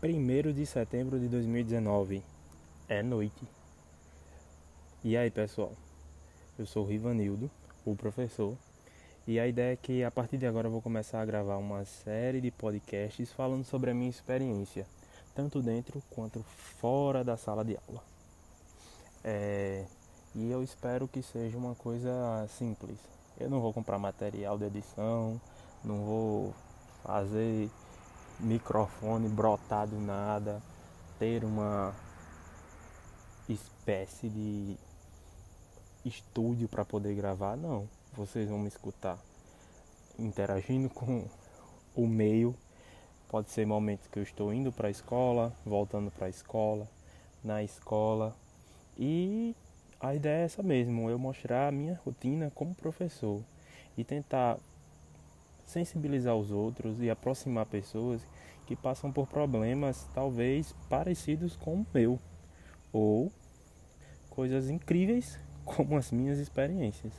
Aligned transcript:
1 0.00 0.52
de 0.52 0.64
setembro 0.64 1.18
de 1.18 1.26
2019. 1.26 2.22
É 2.88 3.02
noite. 3.02 3.48
E 5.02 5.16
aí, 5.16 5.28
pessoal? 5.28 5.72
Eu 6.56 6.66
sou 6.66 6.84
o 6.84 6.88
Rivanildo, 6.88 7.50
o 7.84 7.96
professor, 7.96 8.56
e 9.26 9.40
a 9.40 9.48
ideia 9.48 9.72
é 9.72 9.76
que 9.76 10.04
a 10.04 10.10
partir 10.10 10.38
de 10.38 10.46
agora 10.46 10.68
eu 10.68 10.70
vou 10.70 10.80
começar 10.80 11.20
a 11.20 11.24
gravar 11.24 11.56
uma 11.56 11.84
série 11.84 12.40
de 12.40 12.48
podcasts 12.52 13.32
falando 13.32 13.64
sobre 13.64 13.90
a 13.90 13.94
minha 13.94 14.08
experiência, 14.08 14.86
tanto 15.34 15.60
dentro 15.60 16.00
quanto 16.10 16.44
fora 16.44 17.24
da 17.24 17.36
sala 17.36 17.64
de 17.64 17.76
aula. 17.88 18.00
É... 19.24 19.84
E 20.32 20.48
eu 20.48 20.62
espero 20.62 21.08
que 21.08 21.22
seja 21.22 21.58
uma 21.58 21.74
coisa 21.74 22.46
simples. 22.56 22.98
Eu 23.36 23.50
não 23.50 23.60
vou 23.60 23.72
comprar 23.72 23.98
material 23.98 24.56
de 24.56 24.64
edição, 24.64 25.40
não 25.82 26.04
vou 26.04 26.54
fazer 27.02 27.68
microfone 28.40 29.28
brotar 29.28 29.86
do 29.86 29.98
nada, 30.00 30.62
ter 31.18 31.44
uma 31.44 31.94
espécie 33.48 34.28
de 34.28 34.76
estúdio 36.04 36.68
para 36.68 36.84
poder 36.84 37.14
gravar, 37.14 37.56
não. 37.56 37.88
Vocês 38.14 38.48
vão 38.48 38.58
me 38.58 38.68
escutar 38.68 39.18
interagindo 40.18 40.88
com 40.88 41.24
o 41.94 42.06
meio. 42.06 42.54
Pode 43.28 43.50
ser 43.50 43.66
momentos 43.66 44.06
que 44.06 44.18
eu 44.18 44.22
estou 44.22 44.52
indo 44.52 44.72
para 44.72 44.88
a 44.88 44.90
escola, 44.90 45.52
voltando 45.64 46.10
para 46.10 46.26
a 46.26 46.30
escola, 46.30 46.88
na 47.44 47.62
escola. 47.62 48.34
E 48.96 49.54
a 50.00 50.14
ideia 50.14 50.42
é 50.42 50.44
essa 50.44 50.62
mesmo, 50.62 51.10
eu 51.10 51.18
mostrar 51.18 51.68
a 51.68 51.72
minha 51.72 52.00
rotina 52.04 52.50
como 52.54 52.74
professor 52.74 53.42
e 53.96 54.04
tentar 54.04 54.56
sensibilizar 55.68 56.34
os 56.34 56.50
outros 56.50 57.00
e 57.00 57.10
aproximar 57.10 57.66
pessoas 57.66 58.26
que 58.66 58.74
passam 58.74 59.12
por 59.12 59.26
problemas 59.26 60.08
talvez 60.14 60.74
parecidos 60.88 61.56
com 61.56 61.74
o 61.74 61.86
meu 61.94 62.18
ou 62.92 63.30
coisas 64.30 64.70
incríveis 64.70 65.38
como 65.64 65.96
as 65.96 66.10
minhas 66.10 66.38
experiências. 66.38 67.12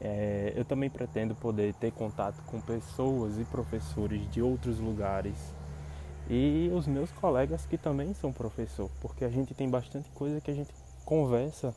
É, 0.00 0.52
eu 0.56 0.64
também 0.64 0.88
pretendo 0.88 1.34
poder 1.34 1.74
ter 1.74 1.92
contato 1.92 2.42
com 2.44 2.60
pessoas 2.60 3.38
e 3.38 3.44
professores 3.44 4.28
de 4.30 4.40
outros 4.40 4.78
lugares 4.78 5.54
e 6.28 6.70
os 6.72 6.86
meus 6.86 7.10
colegas 7.12 7.66
que 7.66 7.76
também 7.76 8.14
são 8.14 8.32
professor, 8.32 8.90
porque 9.00 9.24
a 9.24 9.28
gente 9.28 9.52
tem 9.52 9.68
bastante 9.68 10.08
coisa 10.10 10.40
que 10.40 10.50
a 10.50 10.54
gente 10.54 10.72
conversa 11.04 11.74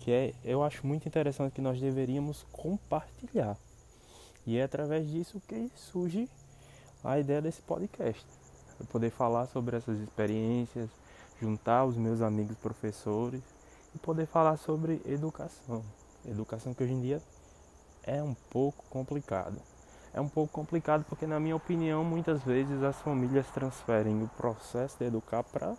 que 0.00 0.10
é, 0.10 0.34
eu 0.44 0.64
acho 0.64 0.84
muito 0.84 1.06
interessante 1.06 1.52
que 1.52 1.60
nós 1.60 1.80
deveríamos 1.80 2.44
compartilhar. 2.50 3.56
E 4.46 4.58
é 4.58 4.64
através 4.64 5.08
disso 5.08 5.40
que 5.46 5.70
surge 5.74 6.28
a 7.04 7.18
ideia 7.18 7.40
desse 7.40 7.62
podcast. 7.62 8.26
Eu 8.78 8.86
poder 8.86 9.10
falar 9.10 9.46
sobre 9.46 9.76
essas 9.76 9.98
experiências, 9.98 10.90
juntar 11.40 11.84
os 11.84 11.96
meus 11.96 12.20
amigos 12.20 12.56
professores 12.56 13.42
e 13.94 13.98
poder 13.98 14.26
falar 14.26 14.56
sobre 14.56 15.00
educação. 15.06 15.84
Educação 16.26 16.74
que 16.74 16.82
hoje 16.82 16.92
em 16.92 17.00
dia 17.00 17.22
é 18.02 18.22
um 18.22 18.34
pouco 18.50 18.84
complicada. 18.90 19.58
É 20.14 20.20
um 20.20 20.28
pouco 20.28 20.52
complicado 20.52 21.04
porque, 21.08 21.26
na 21.26 21.40
minha 21.40 21.56
opinião, 21.56 22.04
muitas 22.04 22.42
vezes 22.42 22.82
as 22.82 22.96
famílias 23.00 23.46
transferem 23.48 24.22
o 24.22 24.28
processo 24.28 24.98
de 24.98 25.06
educar 25.06 25.42
para 25.42 25.74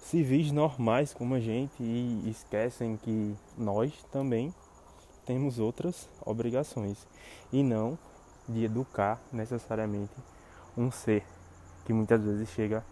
civis 0.00 0.50
normais 0.50 1.14
como 1.14 1.34
a 1.34 1.40
gente 1.40 1.80
e 1.82 2.28
esquecem 2.28 2.96
que 2.96 3.36
nós 3.56 3.92
também 4.10 4.52
temos 5.24 5.58
outras 5.58 6.08
obrigações 6.24 7.06
e 7.52 7.62
não 7.62 7.98
de 8.48 8.64
educar 8.64 9.20
necessariamente 9.32 10.14
um 10.76 10.90
ser 10.90 11.24
que 11.84 11.92
muitas 11.92 12.22
vezes 12.22 12.48
chega 12.50 12.84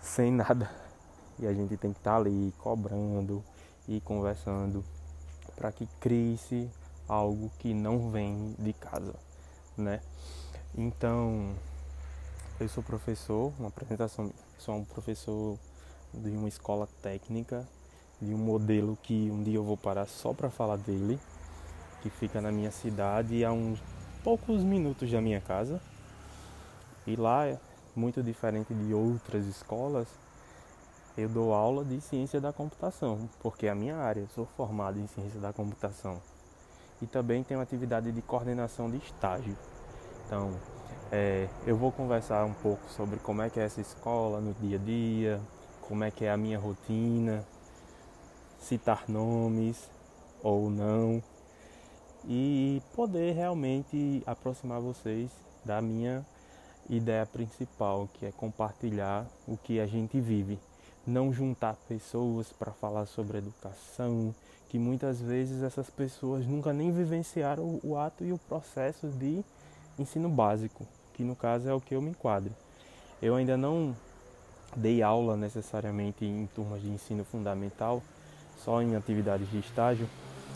sem 0.00 0.30
nada 0.30 0.70
e 1.38 1.46
a 1.46 1.52
gente 1.52 1.76
tem 1.76 1.92
que 1.92 1.98
estar 1.98 2.12
tá 2.12 2.16
ali 2.16 2.52
cobrando 2.58 3.42
e 3.88 4.00
conversando 4.00 4.84
para 5.56 5.72
que 5.72 5.86
crie 6.00 6.38
algo 7.08 7.50
que 7.58 7.74
não 7.74 8.10
vem 8.10 8.54
de 8.58 8.72
casa, 8.72 9.14
né? 9.76 10.00
Então, 10.76 11.54
eu 12.58 12.68
sou 12.68 12.82
professor, 12.82 13.52
uma 13.58 13.68
apresentação, 13.68 14.32
sou 14.58 14.76
um 14.76 14.84
professor 14.84 15.58
de 16.12 16.30
uma 16.30 16.48
escola 16.48 16.88
técnica 17.02 17.66
de 18.20 18.34
um 18.34 18.38
modelo 18.38 18.98
que 19.02 19.30
um 19.30 19.42
dia 19.42 19.56
eu 19.56 19.64
vou 19.64 19.76
parar 19.76 20.06
só 20.06 20.32
para 20.32 20.50
falar 20.50 20.76
dele, 20.76 21.18
que 22.02 22.10
fica 22.10 22.40
na 22.40 22.52
minha 22.52 22.70
cidade 22.70 23.44
a 23.44 23.52
uns 23.52 23.82
poucos 24.22 24.62
minutos 24.62 25.10
da 25.10 25.20
minha 25.20 25.40
casa. 25.40 25.80
E 27.06 27.16
lá, 27.16 27.56
muito 27.94 28.22
diferente 28.22 28.72
de 28.72 28.94
outras 28.94 29.46
escolas, 29.46 30.08
eu 31.16 31.28
dou 31.28 31.52
aula 31.52 31.84
de 31.84 32.00
ciência 32.00 32.40
da 32.40 32.52
computação, 32.52 33.28
porque 33.40 33.66
é 33.66 33.70
a 33.70 33.74
minha 33.74 33.96
área, 33.96 34.20
eu 34.20 34.28
sou 34.34 34.46
formado 34.56 34.98
em 34.98 35.06
ciência 35.06 35.38
da 35.38 35.52
computação. 35.52 36.20
E 37.00 37.06
também 37.06 37.44
tenho 37.44 37.60
atividade 37.60 38.10
de 38.10 38.22
coordenação 38.22 38.90
de 38.90 38.96
estágio. 38.96 39.56
Então, 40.26 40.52
é, 41.12 41.48
eu 41.66 41.76
vou 41.76 41.92
conversar 41.92 42.44
um 42.44 42.54
pouco 42.54 42.88
sobre 42.90 43.18
como 43.20 43.42
é 43.42 43.50
que 43.50 43.60
é 43.60 43.64
essa 43.64 43.80
escola 43.80 44.40
no 44.40 44.54
dia 44.54 44.76
a 44.76 44.80
dia, 44.80 45.40
como 45.82 46.02
é 46.02 46.10
que 46.10 46.24
é 46.24 46.32
a 46.32 46.36
minha 46.36 46.58
rotina, 46.58 47.44
citar 48.64 49.04
nomes 49.08 49.88
ou 50.42 50.70
não 50.70 51.22
e 52.26 52.82
poder 52.94 53.34
realmente 53.34 54.22
aproximar 54.26 54.80
vocês 54.80 55.30
da 55.64 55.80
minha 55.82 56.24
ideia 56.88 57.26
principal, 57.26 58.08
que 58.14 58.26
é 58.26 58.32
compartilhar 58.32 59.26
o 59.46 59.56
que 59.56 59.80
a 59.80 59.86
gente 59.86 60.20
vive, 60.20 60.58
não 61.06 61.32
juntar 61.32 61.76
pessoas 61.88 62.52
para 62.52 62.72
falar 62.72 63.06
sobre 63.06 63.38
educação, 63.38 64.34
que 64.68 64.78
muitas 64.78 65.20
vezes 65.20 65.62
essas 65.62 65.88
pessoas 65.90 66.46
nunca 66.46 66.72
nem 66.72 66.90
vivenciaram 66.90 67.78
o 67.82 67.96
ato 67.96 68.24
e 68.24 68.32
o 68.32 68.38
processo 68.38 69.08
de 69.08 69.44
ensino 69.98 70.28
básico, 70.28 70.86
que 71.12 71.22
no 71.22 71.36
caso 71.36 71.68
é 71.68 71.74
o 71.74 71.80
que 71.80 71.94
eu 71.94 72.02
me 72.02 72.10
enquadro. 72.10 72.52
Eu 73.22 73.36
ainda 73.36 73.56
não 73.56 73.94
dei 74.76 75.02
aula 75.02 75.36
necessariamente 75.36 76.24
em 76.24 76.46
turmas 76.54 76.82
de 76.82 76.88
ensino 76.88 77.24
fundamental, 77.24 78.02
só 78.64 78.80
em 78.80 78.96
atividades 78.96 79.50
de 79.50 79.58
estágio, 79.58 80.08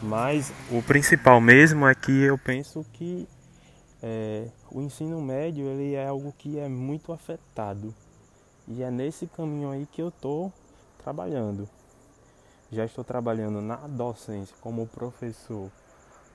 mas 0.02 0.52
o 0.70 0.82
principal 0.82 1.41
mesmo 1.41 1.86
é 1.86 1.94
que 1.94 2.22
eu 2.22 2.38
penso 2.38 2.84
que 2.92 3.28
é, 4.02 4.48
o 4.70 4.80
ensino 4.80 5.20
médio 5.20 5.66
ele 5.66 5.94
é 5.94 6.06
algo 6.06 6.32
que 6.38 6.58
é 6.58 6.69
muito 6.69 7.12
afetado 7.12 7.94
e 8.66 8.82
é 8.82 8.91
nesse 8.91 9.26
caminho 9.26 9.70
aí 9.70 9.86
que 9.86 10.00
eu 10.00 10.08
estou 10.08 10.52
trabalhando. 11.02 11.69
Já 12.70 12.84
estou 12.84 13.02
trabalhando 13.02 13.60
na 13.60 13.76
docência 13.76 14.54
como 14.60 14.86
professor 14.86 15.70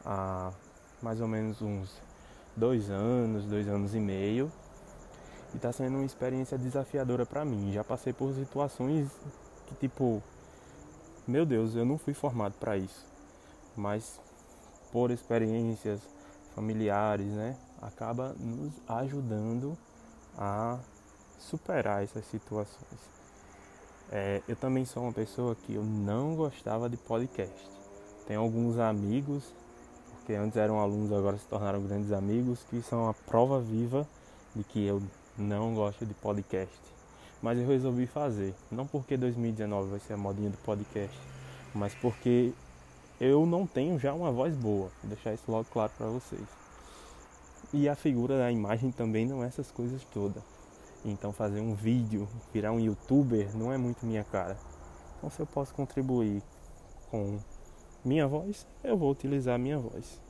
há 0.04 0.52
mais 1.02 1.22
ou 1.22 1.28
menos 1.28 1.62
uns 1.62 2.02
dois 2.56 2.90
anos, 2.90 3.46
dois 3.46 3.68
anos 3.68 3.96
e 3.96 4.00
meio 4.00 4.52
e 5.54 5.58
está 5.58 5.72
sendo 5.72 5.98
uma 5.98 6.06
experiência 6.06 6.58
desafiadora 6.58 7.26
para 7.26 7.46
mim. 7.46 7.72
Já 7.72 7.84
passei 7.84 8.12
por 8.12 8.34
situações 8.34 9.08
que 9.68 9.76
tipo, 9.76 10.22
meu 11.28 11.46
Deus, 11.46 11.76
eu 11.76 11.86
não 11.86 11.98
fui 11.98 12.14
formado 12.14 12.54
para 12.60 12.78
isso. 12.78 13.06
Mas 13.76 14.20
por 14.92 15.10
experiências 15.10 16.02
familiares, 16.54 17.28
né, 17.28 17.58
acaba 17.82 18.36
nos 18.40 18.72
ajudando 18.88 19.78
a 20.38 20.78
superar 21.40 22.04
essas 22.04 22.26
situações. 22.26 23.14
É, 24.12 24.42
eu 24.48 24.56
também 24.56 24.86
sou 24.86 25.04
uma 25.04 25.12
pessoa 25.12 25.56
que 25.56 25.74
eu 25.74 25.84
não 25.84 26.36
gostava 26.36 26.90
de 26.90 26.98
podcast. 26.98 27.68
Tenho 28.28 28.42
alguns 28.42 28.78
amigos, 28.78 29.44
porque 30.18 30.34
antes 30.34 30.58
eram 30.58 30.80
alunos, 30.80 31.12
agora 31.12 31.38
se 31.38 31.48
tornaram 31.48 31.82
grandes 31.82 32.12
amigos, 32.12 32.64
que 32.70 32.82
são 32.82 33.10
a 33.10 33.14
prova 33.14 33.60
viva 33.60 34.08
de 34.56 34.64
que 34.64 34.86
eu 34.86 35.02
não 35.38 35.74
gosto 35.74 36.06
de 36.06 36.14
podcast. 36.14 36.93
Mas 37.44 37.60
eu 37.60 37.68
resolvi 37.68 38.08
fazer. 38.08 38.56
Não 38.72 38.88
porque 38.88 39.18
2019 39.18 39.90
vai 39.90 40.00
ser 40.00 40.14
a 40.14 40.18
modinha 40.18 40.50
do 40.50 40.58
podcast, 40.60 41.20
mas 41.76 41.94
porque 41.94 42.54
eu 43.20 43.46
não 43.46 43.68
tenho 43.68 44.00
já 44.00 44.14
uma 44.14 44.32
voz 44.32 44.56
boa. 44.56 44.90
Vou 45.04 45.14
deixar 45.14 45.34
isso 45.34 45.52
logo 45.52 45.66
claro 45.66 45.92
para 45.98 46.08
vocês. 46.08 46.48
E 47.74 47.90
a 47.90 47.96
figura 47.96 48.38
da 48.38 48.50
imagem 48.50 48.92
também 48.92 49.26
não 49.26 49.44
é 49.44 49.48
essas 49.48 49.70
coisas 49.70 50.02
todas. 50.06 50.42
Então 51.04 51.34
fazer 51.34 51.60
um 51.60 51.76
vídeo, 51.76 52.30
virar 52.54 52.72
um 52.72 52.80
youtuber 52.80 53.54
não 53.58 53.74
é 53.74 53.78
muito 53.78 54.06
minha 54.06 54.24
cara. 54.24 54.58
Então 55.18 55.30
se 55.30 55.42
eu 55.42 55.46
posso 55.46 55.74
contribuir 55.74 56.42
com 57.12 57.40
minha 58.06 58.26
voz, 58.26 58.66
eu 58.82 58.96
vou 58.96 59.12
utilizar 59.12 59.60
minha 59.60 59.78
voz. 59.78 60.22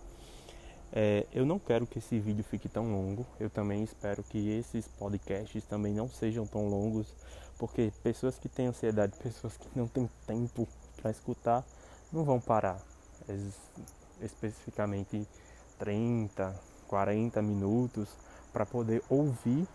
É, 0.96 1.26
eu 1.34 1.44
não 1.44 1.58
quero 1.58 1.88
que 1.88 1.98
esse 1.98 2.20
vídeo 2.20 2.44
fique 2.44 2.70
tão 2.70 2.92
longo. 2.92 3.26
Eu 3.40 3.50
também 3.50 3.84
espero 3.84 4.22
que 4.24 4.52
esses 4.52 4.88
podcasts 4.88 5.66
também 5.66 5.92
não 5.92 6.08
sejam 6.08 6.46
tão 6.46 6.68
longos, 6.68 7.16
porque 7.58 7.92
pessoas 8.04 8.38
que 8.38 8.48
têm 8.48 8.68
ansiedade, 8.68 9.18
pessoas 9.22 9.58
que 9.58 9.68
não 9.76 9.88
têm 9.88 10.08
tempo 10.28 10.68
para 11.02 11.10
escutar, 11.10 11.66
não 12.12 12.24
vão 12.24 12.40
parar. 12.40 12.80
É, 13.28 13.36
especificamente 14.22 15.28
30, 15.80 16.56
40 16.88 17.42
minutos 17.42 18.08
para 18.52 18.66
poder 18.66 19.02
ouvir 19.10 19.68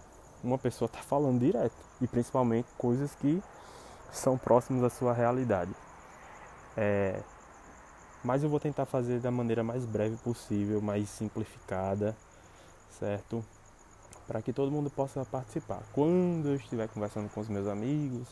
uma 0.43 0.57
pessoa 0.57 0.87
está 0.87 1.01
falando 1.01 1.41
direto 1.41 1.75
e 2.01 2.07
principalmente 2.07 2.69
coisas 2.79 3.15
que 3.17 3.43
são 4.13 4.39
próximas 4.39 4.85
à 4.85 4.91
sua 4.91 5.13
realidade. 5.13 5.75
É, 6.77 7.21
mas 8.25 8.43
eu 8.43 8.49
vou 8.49 8.59
tentar 8.59 8.87
fazer 8.87 9.21
da 9.21 9.31
maneira 9.31 9.63
mais 9.63 9.85
breve 9.85 10.17
possível, 10.17 10.81
mais 10.81 11.09
simplificada, 11.09 12.17
certo? 12.99 13.45
Para 14.27 14.43
que 14.43 14.53
todo 14.53 14.71
mundo 14.71 14.91
possa 14.91 15.25
participar. 15.25 15.83
Quando 15.93 16.49
eu 16.49 16.57
estiver 16.57 16.89
conversando 16.89 17.29
com 17.31 17.41
os 17.41 17.49
meus 17.49 17.67
amigos, 17.67 18.29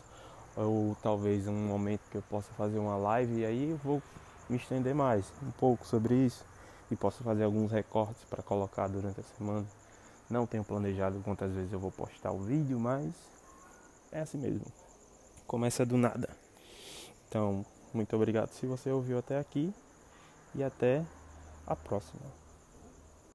ou 0.56 0.96
talvez 1.02 1.46
um 1.46 1.54
momento 1.54 2.00
que 2.10 2.16
eu 2.16 2.22
possa 2.22 2.52
fazer 2.54 2.78
uma 2.78 2.96
live, 2.96 3.40
e 3.40 3.46
aí 3.46 3.70
eu 3.70 3.76
vou 3.78 4.02
me 4.48 4.56
estender 4.56 4.94
mais 4.94 5.32
um 5.42 5.50
pouco 5.52 5.86
sobre 5.86 6.14
isso 6.14 6.44
e 6.90 6.96
posso 6.96 7.22
fazer 7.22 7.44
alguns 7.44 7.72
recortes 7.72 8.24
para 8.24 8.42
colocar 8.42 8.88
durante 8.88 9.20
a 9.20 9.24
semana. 9.36 9.66
Não 10.28 10.46
tenho 10.46 10.64
planejado 10.64 11.20
quantas 11.24 11.52
vezes 11.52 11.72
eu 11.72 11.78
vou 11.78 11.90
postar 11.90 12.32
o 12.32 12.38
vídeo, 12.38 12.78
mas 12.80 13.12
é 14.10 14.20
assim 14.20 14.38
mesmo. 14.38 14.66
Começa 15.46 15.86
do 15.86 15.96
nada. 15.96 16.28
Então, 17.28 17.64
muito 17.92 18.14
obrigado 18.14 18.50
se 18.50 18.66
você 18.66 18.90
ouviu 18.90 19.18
até 19.18 19.38
aqui 19.38 19.72
e 20.54 20.62
até 20.62 21.02
a 21.66 21.74
próxima. 21.74 22.45